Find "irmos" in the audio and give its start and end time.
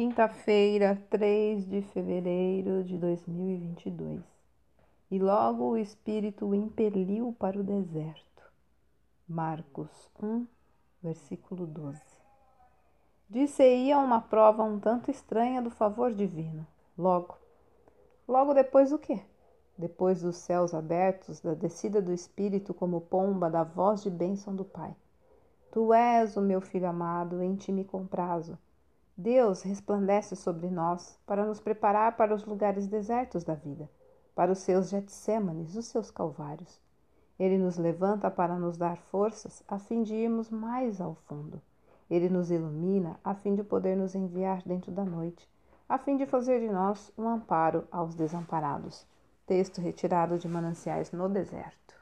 40.14-40.48